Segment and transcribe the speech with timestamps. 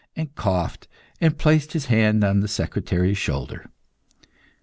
[0.15, 0.87] He puffed, coughed,
[1.21, 3.69] and placed his hand on the secretary's shoulder.